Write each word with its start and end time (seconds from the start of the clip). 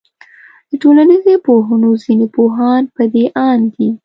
د 0.69 0.71
ټولنيزو 0.83 1.33
پوهنو 1.45 1.89
ځيني 2.03 2.27
پوهان 2.35 2.81
پدې 2.95 3.23
آند 3.47 3.65
دي 3.75 3.89